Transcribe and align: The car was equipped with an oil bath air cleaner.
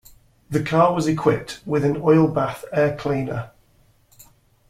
The 0.49 0.63
car 0.63 0.95
was 0.95 1.05
equipped 1.05 1.61
with 1.63 1.85
an 1.85 1.95
oil 1.97 2.27
bath 2.27 2.65
air 2.73 2.95
cleaner. 2.97 3.51